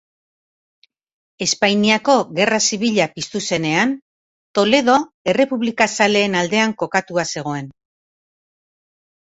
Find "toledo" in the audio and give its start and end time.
4.61-4.97